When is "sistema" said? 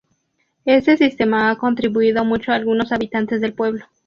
0.97-1.51